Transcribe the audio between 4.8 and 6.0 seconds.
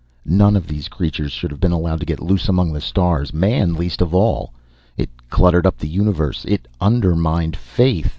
It cluttered up the